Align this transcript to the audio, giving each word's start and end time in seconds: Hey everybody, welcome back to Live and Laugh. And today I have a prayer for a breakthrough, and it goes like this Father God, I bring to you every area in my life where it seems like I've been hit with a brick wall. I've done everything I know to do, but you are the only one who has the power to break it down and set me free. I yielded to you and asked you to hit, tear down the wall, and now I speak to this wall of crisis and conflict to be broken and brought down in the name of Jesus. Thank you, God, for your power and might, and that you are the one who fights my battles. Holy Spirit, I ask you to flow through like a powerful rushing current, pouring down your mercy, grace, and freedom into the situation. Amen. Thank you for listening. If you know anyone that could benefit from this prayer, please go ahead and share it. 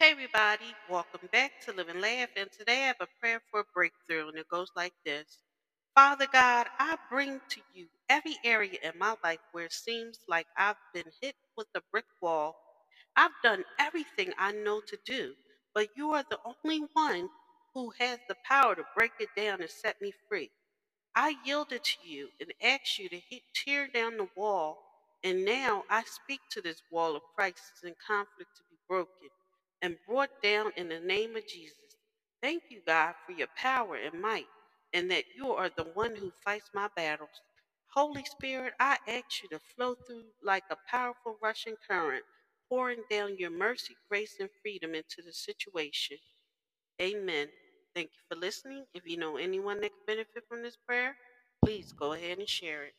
Hey 0.00 0.12
everybody, 0.12 0.74
welcome 0.88 1.28
back 1.30 1.52
to 1.66 1.74
Live 1.74 1.90
and 1.90 2.00
Laugh. 2.00 2.30
And 2.34 2.50
today 2.50 2.84
I 2.84 2.86
have 2.86 2.96
a 3.00 3.08
prayer 3.20 3.42
for 3.50 3.60
a 3.60 3.64
breakthrough, 3.74 4.28
and 4.28 4.38
it 4.38 4.48
goes 4.48 4.70
like 4.74 4.94
this 5.04 5.40
Father 5.94 6.26
God, 6.32 6.68
I 6.78 6.96
bring 7.10 7.38
to 7.50 7.60
you 7.74 7.86
every 8.08 8.36
area 8.42 8.78
in 8.82 8.98
my 8.98 9.16
life 9.22 9.40
where 9.52 9.66
it 9.66 9.74
seems 9.74 10.20
like 10.26 10.46
I've 10.56 10.78
been 10.94 11.04
hit 11.20 11.34
with 11.58 11.66
a 11.76 11.82
brick 11.92 12.06
wall. 12.22 12.56
I've 13.14 13.32
done 13.44 13.62
everything 13.78 14.32
I 14.38 14.52
know 14.52 14.80
to 14.80 14.98
do, 15.04 15.34
but 15.74 15.88
you 15.94 16.12
are 16.12 16.24
the 16.30 16.38
only 16.64 16.86
one 16.94 17.28
who 17.74 17.92
has 17.98 18.20
the 18.26 18.36
power 18.48 18.74
to 18.76 18.84
break 18.96 19.12
it 19.20 19.28
down 19.36 19.60
and 19.60 19.70
set 19.70 20.00
me 20.00 20.14
free. 20.30 20.50
I 21.14 21.34
yielded 21.44 21.84
to 21.84 22.08
you 22.08 22.30
and 22.40 22.52
asked 22.64 22.98
you 22.98 23.10
to 23.10 23.20
hit, 23.30 23.42
tear 23.54 23.88
down 23.88 24.16
the 24.16 24.28
wall, 24.34 24.78
and 25.24 25.44
now 25.44 25.84
I 25.90 26.04
speak 26.04 26.40
to 26.52 26.62
this 26.62 26.82
wall 26.90 27.16
of 27.16 27.22
crisis 27.36 27.82
and 27.84 27.94
conflict 28.06 28.56
to 28.56 28.62
be 28.70 28.78
broken 28.88 29.28
and 29.82 29.96
brought 30.08 30.30
down 30.42 30.72
in 30.76 30.88
the 30.88 31.00
name 31.00 31.36
of 31.36 31.46
Jesus. 31.46 31.76
Thank 32.42 32.64
you, 32.70 32.80
God, 32.86 33.14
for 33.26 33.32
your 33.32 33.48
power 33.56 33.96
and 33.96 34.20
might, 34.20 34.46
and 34.92 35.10
that 35.10 35.24
you 35.36 35.52
are 35.52 35.70
the 35.76 35.84
one 35.94 36.16
who 36.16 36.32
fights 36.44 36.70
my 36.74 36.88
battles. 36.96 37.30
Holy 37.94 38.24
Spirit, 38.24 38.74
I 38.80 38.98
ask 39.08 39.42
you 39.42 39.48
to 39.50 39.60
flow 39.76 39.94
through 40.06 40.24
like 40.44 40.64
a 40.70 40.76
powerful 40.90 41.36
rushing 41.42 41.76
current, 41.88 42.24
pouring 42.68 43.02
down 43.10 43.36
your 43.38 43.50
mercy, 43.50 43.96
grace, 44.10 44.36
and 44.40 44.50
freedom 44.62 44.94
into 44.94 45.22
the 45.24 45.32
situation. 45.32 46.18
Amen. 47.02 47.48
Thank 47.94 48.10
you 48.14 48.22
for 48.30 48.40
listening. 48.40 48.86
If 48.94 49.06
you 49.06 49.18
know 49.18 49.38
anyone 49.38 49.80
that 49.82 49.92
could 49.92 50.06
benefit 50.06 50.44
from 50.48 50.62
this 50.62 50.76
prayer, 50.76 51.16
please 51.64 51.92
go 51.92 52.14
ahead 52.14 52.38
and 52.38 52.48
share 52.48 52.84
it. 52.84 52.94